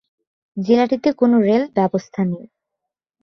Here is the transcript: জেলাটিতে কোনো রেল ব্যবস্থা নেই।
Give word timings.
জেলাটিতে 0.57 1.09
কোনো 1.13 1.35
রেল 1.39 1.63
ব্যবস্থা 1.75 2.21
নেই। 2.25 2.45